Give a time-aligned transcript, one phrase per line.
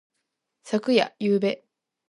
[0.63, 1.15] 昨夜。
[1.19, 1.63] ゆうべ。